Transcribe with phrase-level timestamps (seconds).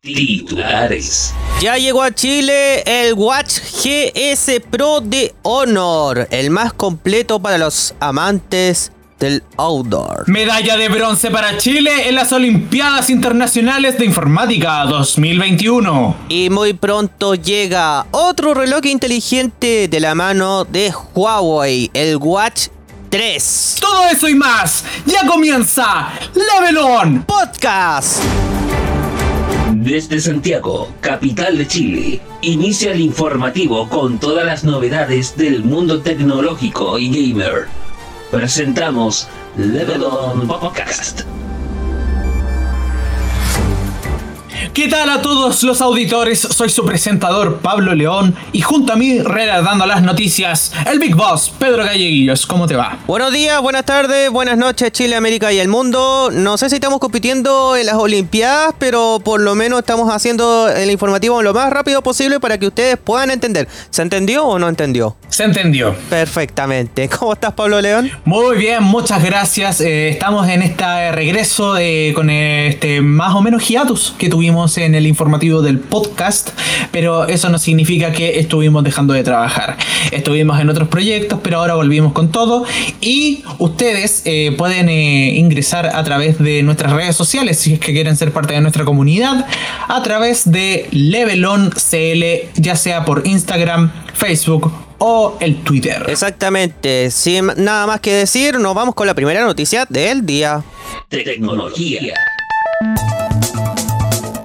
[0.00, 1.34] Titulares.
[1.60, 7.94] Ya llegó a Chile el Watch GS Pro de Honor, el más completo para los
[7.98, 10.28] amantes del outdoor.
[10.28, 16.16] Medalla de bronce para Chile en las Olimpiadas Internacionales de Informática 2021.
[16.28, 22.68] Y muy pronto llega otro reloj inteligente de la mano de Huawei, el Watch
[23.10, 23.76] 3.
[23.80, 28.22] Todo eso y más, ya comienza Levelon Podcast.
[29.88, 36.98] Desde Santiago, capital de Chile, inicia el informativo con todas las novedades del mundo tecnológico
[36.98, 37.68] y gamer.
[38.30, 41.22] Presentamos Level On Podcast.
[44.74, 46.40] ¿Qué tal a todos los auditores?
[46.40, 51.52] Soy su presentador Pablo León y junto a mí relatando las noticias, el Big Boss
[51.58, 52.46] Pedro Galleguillos.
[52.46, 52.98] ¿Cómo te va?
[53.06, 56.30] Buenos días, buenas tardes, buenas noches Chile, América y el mundo.
[56.32, 60.90] No sé si estamos compitiendo en las Olimpiadas, pero por lo menos estamos haciendo el
[60.90, 63.68] informativo lo más rápido posible para que ustedes puedan entender.
[63.90, 65.16] ¿Se entendió o no entendió?
[65.28, 65.94] Se entendió.
[66.10, 67.08] Perfectamente.
[67.18, 68.10] ¿Cómo estás Pablo León?
[68.24, 69.80] Muy bien, muchas gracias.
[69.80, 74.96] Eh, estamos en este regreso eh, con este más o menos hiatus que tuvimos en
[74.96, 76.50] el informativo del podcast,
[76.90, 79.76] pero eso no significa que estuvimos dejando de trabajar.
[80.10, 82.64] Estuvimos en otros proyectos, pero ahora volvimos con todo
[83.00, 87.92] y ustedes eh, pueden eh, ingresar a través de nuestras redes sociales si es que
[87.92, 89.46] quieren ser parte de nuestra comunidad,
[89.86, 96.04] a través de Levelon CL, ya sea por Instagram, Facebook o el Twitter.
[96.08, 97.12] Exactamente.
[97.12, 100.64] Sin nada más que decir, nos vamos con la primera noticia del día.
[101.08, 102.14] Tecnología.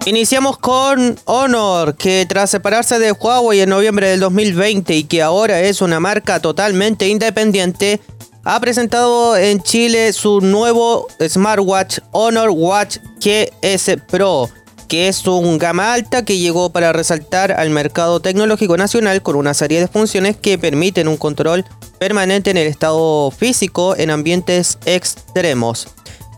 [0.06, 5.62] Iniciamos con Honor, que tras separarse de Huawei en noviembre del 2020 y que ahora
[5.62, 8.02] es una marca totalmente independiente,
[8.44, 14.50] ha presentado en Chile su nuevo smartwatch Honor Watch GS Pro,
[14.90, 19.54] que es un gama alta que llegó para resaltar al mercado tecnológico nacional con una
[19.54, 21.64] serie de funciones que permiten un control
[21.98, 25.88] permanente en el estado físico en ambientes extremos.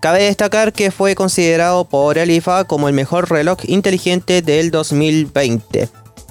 [0.05, 5.89] Cabe destacar que fue considerado por el IFA como el mejor reloj inteligente del 2020.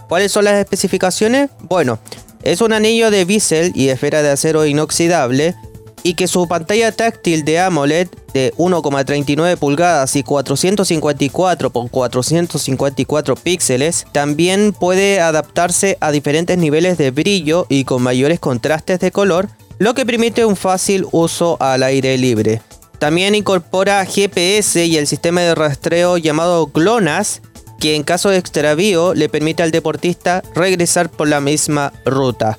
[0.09, 1.51] ¿Cuáles son las especificaciones?
[1.59, 1.99] Bueno,
[2.45, 5.57] es un anillo de bisel y esfera de acero inoxidable
[6.05, 14.07] y que su pantalla táctil de AMOLED de 1,39 pulgadas y 454 x 454 píxeles
[14.13, 19.49] también puede adaptarse a diferentes niveles de brillo y con mayores contrastes de color,
[19.79, 22.63] lo que permite un fácil uso al aire libre.
[22.99, 27.43] También incorpora GPS y el sistema de rastreo llamado GLONASS,
[27.79, 32.59] que en caso de extravío le permite al deportista regresar por la misma ruta.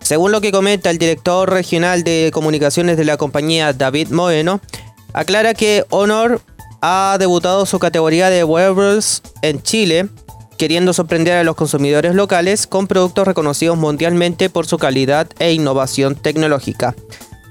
[0.00, 4.60] Según lo que comenta el director regional de comunicaciones de la compañía David Moeno,
[5.12, 6.40] aclara que Honor
[6.80, 10.08] ha debutado su categoría de wearables en Chile,
[10.58, 16.14] queriendo sorprender a los consumidores locales con productos reconocidos mundialmente por su calidad e innovación
[16.14, 16.94] tecnológica.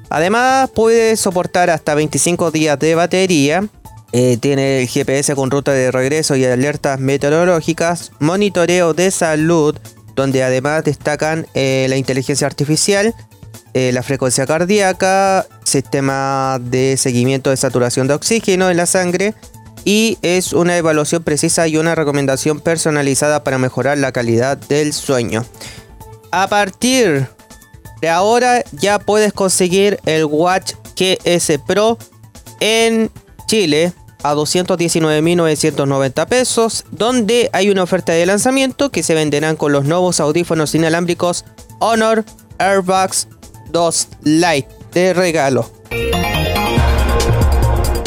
[0.10, 3.68] Además puede soportar hasta 25 días de batería.
[4.12, 9.76] Eh, tiene el GPS con ruta de regreso y alertas meteorológicas, monitoreo de salud,
[10.16, 13.14] donde además destacan eh, la inteligencia artificial,
[13.74, 19.34] eh, la frecuencia cardíaca, sistema de seguimiento de saturación de oxígeno en la sangre
[19.84, 25.46] y es una evaluación precisa y una recomendación personalizada para mejorar la calidad del sueño.
[26.32, 27.28] A partir
[28.06, 31.98] de ahora ya puedes conseguir el Watch GS Pro
[32.60, 33.10] en
[33.48, 39.86] Chile a 219.990 pesos, donde hay una oferta de lanzamiento que se venderán con los
[39.86, 41.46] nuevos audífonos inalámbricos
[41.80, 42.24] Honor
[42.60, 43.28] Airbags
[43.72, 45.72] 2 Lite de regalo.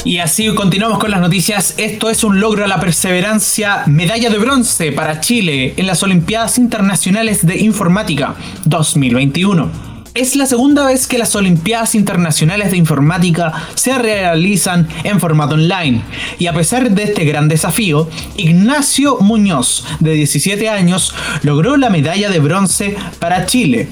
[0.04, 1.74] Y así continuamos con las noticias.
[1.76, 3.82] Esto es un logro a la perseverancia.
[3.86, 9.87] Medalla de bronce para Chile en las Olimpiadas Internacionales de Informática 2021.
[10.18, 16.02] Es la segunda vez que las Olimpiadas Internacionales de Informática se realizan en formato online.
[16.40, 22.30] Y a pesar de este gran desafío, Ignacio Muñoz, de 17 años, logró la medalla
[22.30, 23.86] de bronce para Chile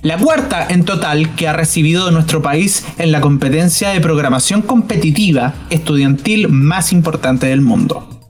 [0.00, 5.54] la cuarta en total que ha recibido nuestro país en la competencia de programación competitiva
[5.68, 8.21] estudiantil más importante del mundo.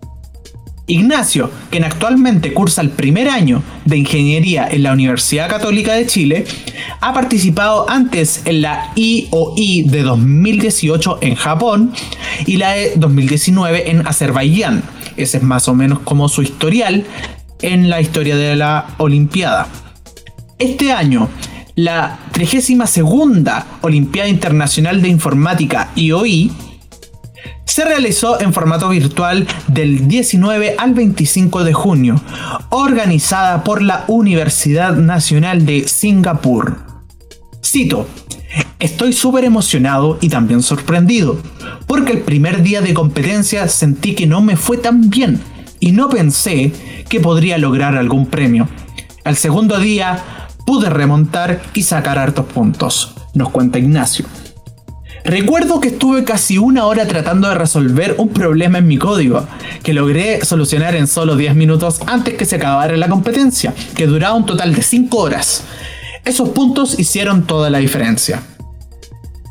[0.86, 6.44] Ignacio, quien actualmente cursa el primer año de ingeniería en la Universidad Católica de Chile,
[7.00, 11.92] ha participado antes en la IOI de 2018 en Japón
[12.46, 14.82] y la de 2019 en Azerbaiyán.
[15.16, 17.04] Ese es más o menos como su historial
[17.60, 19.68] en la historia de la Olimpiada.
[20.58, 21.28] Este año
[21.74, 23.00] la 32
[23.82, 26.50] Olimpiada Internacional de Informática IOI
[27.64, 32.20] se realizó en formato virtual del 19 al 25 de junio,
[32.70, 36.78] organizada por la Universidad Nacional de Singapur.
[37.64, 38.06] Cito,
[38.78, 41.38] Estoy súper emocionado y también sorprendido,
[41.86, 45.40] porque el primer día de competencia sentí que no me fue tan bien
[45.78, 46.72] y no pensé
[47.08, 48.68] que podría lograr algún premio.
[49.24, 54.26] Al segundo día pude remontar y sacar hartos puntos, nos cuenta Ignacio.
[55.24, 59.46] Recuerdo que estuve casi una hora tratando de resolver un problema en mi código,
[59.84, 64.34] que logré solucionar en solo 10 minutos antes que se acabara la competencia, que duraba
[64.34, 65.62] un total de 5 horas.
[66.24, 68.42] Esos puntos hicieron toda la diferencia.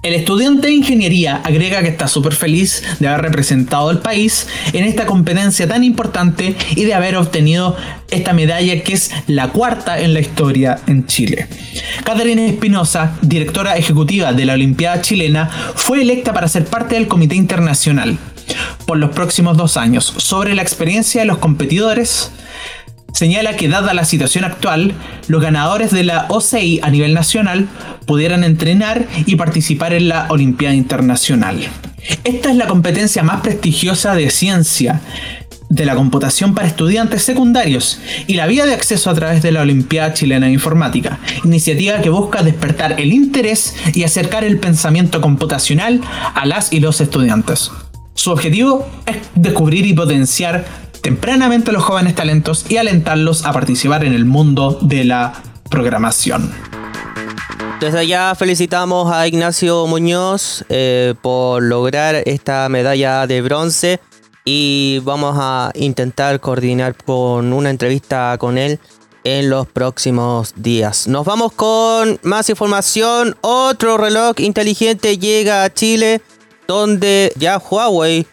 [0.03, 4.83] El estudiante de ingeniería agrega que está súper feliz de haber representado al país en
[4.83, 7.77] esta competencia tan importante y de haber obtenido
[8.09, 11.47] esta medalla que es la cuarta en la historia en Chile.
[12.03, 17.35] Catarina Espinosa, directora ejecutiva de la Olimpiada Chilena, fue electa para ser parte del Comité
[17.35, 18.17] Internacional
[18.87, 22.31] por los próximos dos años sobre la experiencia de los competidores,
[23.13, 24.93] señala que dada la situación actual,
[25.27, 27.67] los ganadores de la OCI a nivel nacional
[28.05, 31.67] pudieran entrenar y participar en la Olimpiada Internacional.
[32.23, 35.01] Esta es la competencia más prestigiosa de ciencia
[35.71, 39.61] de la computación para estudiantes secundarios y la vía de acceso a través de la
[39.61, 46.01] Olimpiada Chilena de Informática, iniciativa que busca despertar el interés y acercar el pensamiento computacional
[46.35, 47.71] a las y los estudiantes.
[48.15, 50.65] Su objetivo es descubrir y potenciar
[51.01, 55.33] tempranamente a los jóvenes talentos y alentarlos a participar en el mundo de la
[55.69, 56.51] programación.
[57.79, 63.99] Desde allá felicitamos a Ignacio Muñoz eh, por lograr esta medalla de bronce
[64.45, 68.79] y vamos a intentar coordinar con una entrevista con él
[69.23, 71.07] en los próximos días.
[71.07, 73.35] Nos vamos con más información.
[73.41, 76.21] Otro reloj inteligente llega a Chile
[76.67, 78.25] donde ya Huawei,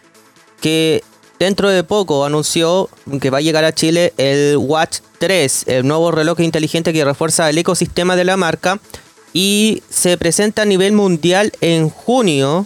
[0.61, 1.03] que
[1.39, 2.89] dentro de poco anunció
[3.21, 7.49] que va a llegar a Chile el Watch 3, el nuevo reloj inteligente que refuerza
[7.49, 8.79] el ecosistema de la marca
[9.33, 12.65] y se presenta a nivel mundial en junio,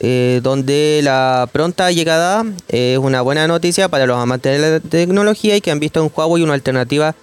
[0.00, 5.56] eh, donde la pronta llegada es una buena noticia para los amantes de la tecnología
[5.56, 7.14] y que han visto en Huawei una alternativa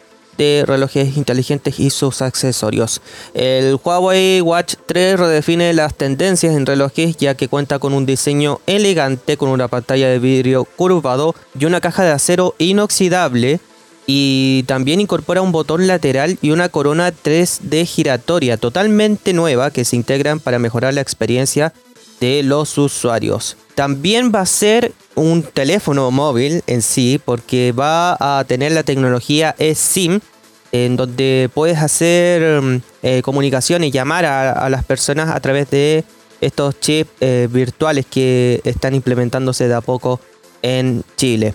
[0.66, 3.02] relojes inteligentes y sus accesorios.
[3.34, 8.60] El Huawei Watch 3 redefine las tendencias en relojes ya que cuenta con un diseño
[8.66, 13.60] elegante con una pantalla de vidrio curvado y una caja de acero inoxidable
[14.08, 19.96] y también incorpora un botón lateral y una corona 3D giratoria totalmente nueva que se
[19.96, 21.74] integran para mejorar la experiencia
[22.20, 23.58] de los usuarios.
[23.76, 29.56] También va a ser un teléfono móvil en sí porque va a tener la tecnología
[29.58, 30.20] eSIM
[30.72, 36.04] en donde puedes hacer mm, eh, comunicación y llamar a, las personas a través de
[36.40, 40.20] estos chips eh, virtuales que están implementándose de a poco
[40.62, 41.54] en Chile.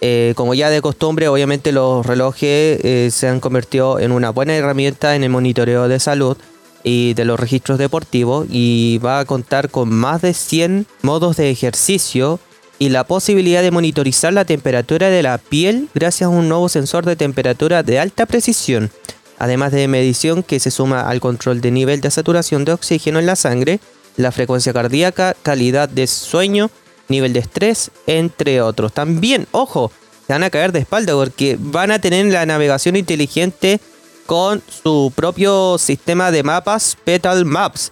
[0.00, 5.16] Eh, como ya de costumbre, obviamente los relojes se han convertido en una buena herramienta
[5.16, 6.36] en el monitoreo de salud
[6.82, 11.50] y de los registros deportivos y va a contar con más de 100 modos de
[11.50, 12.38] ejercicio
[12.78, 17.04] y la posibilidad de monitorizar la temperatura de la piel gracias a un nuevo sensor
[17.04, 18.90] de temperatura de alta precisión,
[19.38, 23.26] además de medición que se suma al control de nivel de saturación de oxígeno en
[23.26, 23.80] la sangre,
[24.16, 26.70] la frecuencia cardíaca, calidad de sueño,
[27.08, 28.92] nivel de estrés, entre otros.
[28.92, 29.90] También, ojo,
[30.26, 33.80] se van a caer de espalda porque van a tener la navegación inteligente
[34.26, 37.90] con su propio sistema de mapas Petal Maps,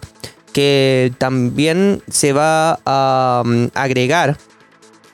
[0.51, 4.37] que también se va a mm, agregar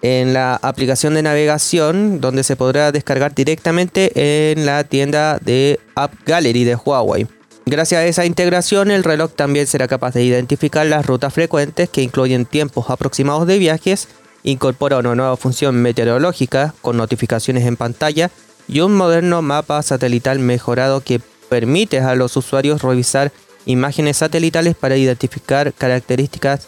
[0.02, 6.14] en la aplicación de navegación donde se podrá descargar directamente en la tienda de App
[6.26, 7.28] Gallery de Huawei.
[7.66, 12.02] Gracias a esa integración el reloj también será capaz de identificar las rutas frecuentes que
[12.02, 14.08] incluyen tiempos aproximados de viajes,
[14.44, 18.32] incorpora una nueva función meteorológica con notificaciones en pantalla
[18.68, 23.32] y un moderno mapa satelital mejorado que permite a los usuarios revisar
[23.66, 26.68] imágenes satelitales para identificar características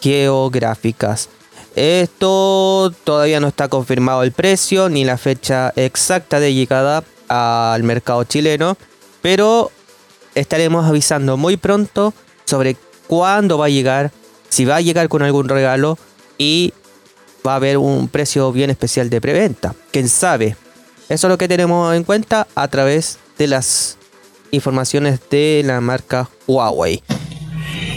[0.00, 1.28] geográficas.
[1.74, 8.24] Esto todavía no está confirmado el precio ni la fecha exacta de llegada al mercado
[8.24, 8.76] chileno,
[9.22, 9.70] pero
[10.34, 12.12] estaremos avisando muy pronto
[12.44, 12.76] sobre
[13.06, 14.12] cuándo va a llegar,
[14.48, 15.98] si va a llegar con algún regalo
[16.36, 16.74] y
[17.46, 19.74] va a haber un precio bien especial de preventa.
[19.90, 20.56] ¿Quién sabe?
[21.08, 23.96] Eso es lo que tenemos en cuenta a través de las
[24.50, 27.02] informaciones de la marca Huawei.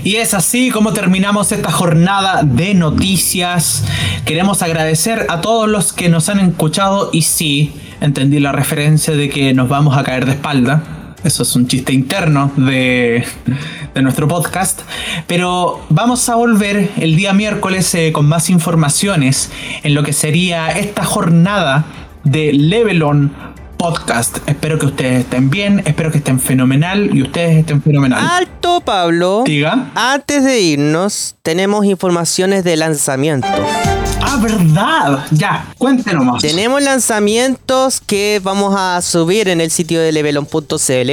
[0.05, 3.83] Y es así como terminamos esta jornada de noticias.
[4.23, 9.29] Queremos agradecer a todos los que nos han escuchado y sí, entendí la referencia de
[9.29, 10.83] que nos vamos a caer de espalda.
[11.23, 13.25] Eso es un chiste interno de,
[13.95, 14.81] de nuestro podcast,
[15.25, 19.49] pero vamos a volver el día miércoles eh, con más informaciones
[19.81, 21.83] en lo que sería esta jornada
[22.23, 23.54] de Levelon
[23.85, 24.37] podcast.
[24.47, 28.27] Espero que ustedes estén bien, espero que estén fenomenal y ustedes estén fenomenal.
[28.27, 29.43] Alto, Pablo.
[29.45, 29.91] Diga.
[29.93, 33.47] Antes de irnos, tenemos informaciones de lanzamiento.
[34.21, 35.27] Ah, verdad.
[35.29, 36.41] Ya, cuéntenos más.
[36.41, 41.11] Tenemos lanzamientos que vamos a subir en el sitio de levelon.cl.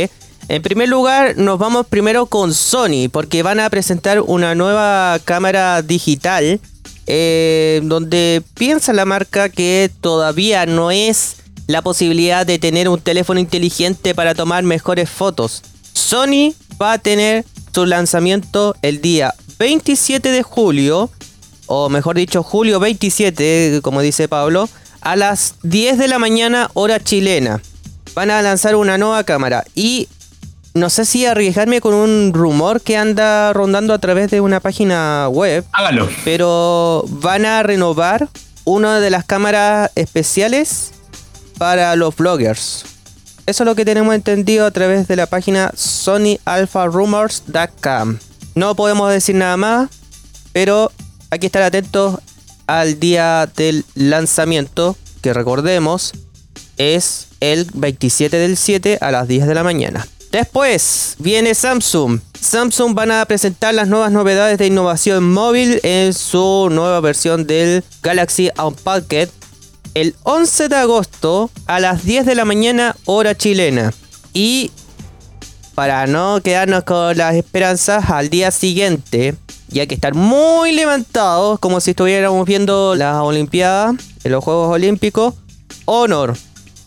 [0.49, 5.83] En primer lugar, nos vamos primero con Sony, porque van a presentar una nueva cámara
[5.83, 6.59] digital,
[7.07, 11.41] eh, donde piensa la marca que todavía no es
[11.73, 15.62] la posibilidad de tener un teléfono inteligente para tomar mejores fotos.
[15.95, 21.11] Sony va a tener su lanzamiento el día 27 de julio,
[21.67, 24.69] o mejor dicho, julio 27, como dice Pablo,
[25.00, 27.62] a las 10 de la mañana hora chilena.
[28.14, 30.09] Van a lanzar una nueva cámara y
[30.75, 35.26] no sé si arriesgarme con un rumor que anda rondando a través de una página
[35.31, 35.64] web.
[35.73, 36.09] Hágalo.
[36.25, 38.29] Pero van a renovar
[38.64, 40.93] una de las cámaras especiales
[41.59, 42.85] para los vloggers.
[43.47, 48.18] Eso es lo que tenemos entendido a través de la página sonyalpharumors.com.
[48.54, 49.90] No podemos decir nada más,
[50.52, 50.92] pero
[51.30, 52.18] hay que estar atentos
[52.66, 56.12] al día del lanzamiento, que recordemos
[56.76, 60.06] es el 27 del 7 a las 10 de la mañana.
[60.30, 62.21] Después viene Samsung.
[62.40, 67.85] Samsung van a presentar las nuevas novedades de innovación móvil en su nueva versión del
[68.02, 69.28] Galaxy Unpacked
[69.94, 73.92] el 11 de agosto a las 10 de la mañana hora chilena.
[74.32, 74.70] Y
[75.75, 79.34] para no quedarnos con las esperanzas, al día siguiente,
[79.70, 84.72] y hay que estar muy levantados, como si estuviéramos viendo las Olimpiadas, en los Juegos
[84.72, 85.34] Olímpicos,
[85.87, 86.37] Honor.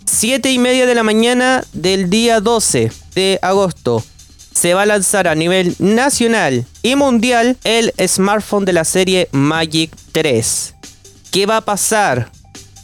[0.06, 4.04] 7 y media de la mañana del día 12 de agosto.
[4.54, 9.92] Se va a lanzar a nivel nacional y mundial el smartphone de la serie Magic
[10.14, 10.76] 3.
[11.32, 12.32] ¿Qué va a pasar?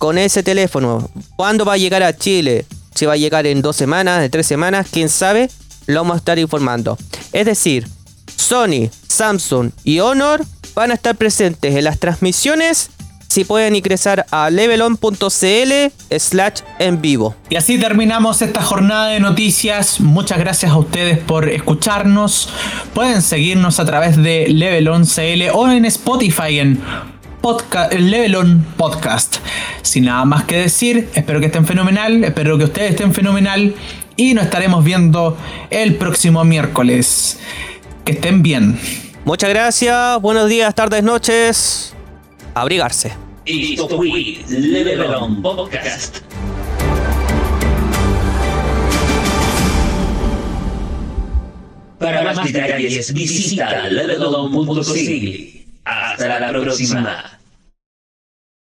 [0.01, 1.11] Con ese teléfono.
[1.35, 2.65] ¿Cuándo va a llegar a Chile?
[2.95, 5.47] Si va a llegar en dos semanas, en tres semanas, quién sabe,
[5.85, 6.97] lo vamos a estar informando.
[7.31, 7.87] Es decir,
[8.35, 10.43] Sony, Samsung y Honor
[10.73, 12.89] van a estar presentes en las transmisiones
[13.27, 17.35] si pueden ingresar a levelon.cl slash en vivo.
[17.51, 19.99] Y así terminamos esta jornada de noticias.
[19.99, 22.49] Muchas gracias a ustedes por escucharnos.
[22.95, 26.81] Pueden seguirnos a través de Levelon.cl o en Spotify en
[27.41, 29.37] podcast, el Levelon Podcast.
[29.81, 33.73] Sin nada más que decir, espero que estén fenomenal, espero que ustedes estén fenomenal
[34.15, 35.37] y nos estaremos viendo
[35.69, 37.39] el próximo miércoles.
[38.05, 38.79] Que estén bien.
[39.25, 41.93] Muchas gracias, buenos días, tardes, noches.
[42.53, 43.13] Abrigarse.
[43.45, 46.19] Esto fue Levelon Podcast.
[51.97, 55.60] Para más detalles visita levelon.cl.
[55.85, 57.40] Hasta la próxima.